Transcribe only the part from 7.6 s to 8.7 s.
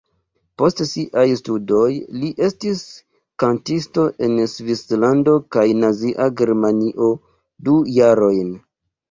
du jarojn.